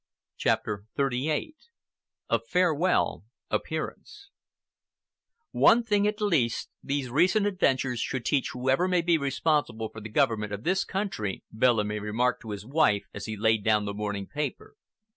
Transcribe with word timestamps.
CHAPTER 0.37 0.85
XXXVIII 0.97 1.53
A 2.31 2.39
FAREWELL 2.39 3.23
APPEARANCE 3.51 4.31
"One 5.51 5.83
thing, 5.83 6.07
at 6.07 6.19
least, 6.19 6.71
these 6.81 7.11
recent 7.11 7.45
adventures 7.45 7.99
should 7.99 8.25
teach 8.25 8.49
whoever 8.53 8.87
may 8.87 9.03
be 9.03 9.19
responsible 9.19 9.89
for 9.89 10.01
the 10.01 10.09
government 10.09 10.53
of 10.53 10.63
this 10.63 10.83
country," 10.83 11.43
Bellamy 11.51 11.99
remarked 11.99 12.41
to 12.41 12.49
his 12.49 12.65
wife, 12.65 13.03
as 13.13 13.27
he 13.27 13.37
laid 13.37 13.63
down 13.63 13.85
the 13.85 13.93
morning 13.93 14.25
paper. 14.25 14.73